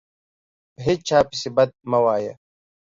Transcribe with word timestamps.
په 0.73 0.79
هیچا 0.87 1.19
پسي 1.29 1.49
بد 1.55 1.69
مه 1.89 1.99
وایه 2.03 2.33